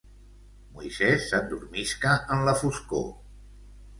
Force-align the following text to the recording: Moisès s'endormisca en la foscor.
Moisès 0.77 1.27
s'endormisca 1.33 2.15
en 2.37 2.43
la 2.47 2.57
foscor. 2.63 3.07